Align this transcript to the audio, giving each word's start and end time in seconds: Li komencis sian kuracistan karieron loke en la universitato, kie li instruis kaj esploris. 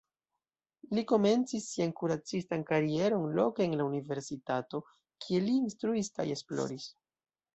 Li 0.97 1.01
komencis 1.09 1.65
sian 1.73 1.91
kuracistan 1.99 2.63
karieron 2.71 3.27
loke 3.39 3.67
en 3.67 3.77
la 3.81 3.87
universitato, 3.91 4.83
kie 5.25 5.43
li 5.47 5.53
instruis 5.59 6.13
kaj 6.19 6.27
esploris. 6.37 6.89